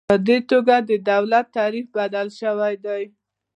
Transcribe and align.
په 0.09 0.15
دې 0.27 0.37
توګه 0.51 0.75
د 0.89 0.91
دولت 1.11 1.45
تعریف 1.57 1.87
بدل 1.97 2.27
شوی 2.39 2.75
دی. 2.85 3.03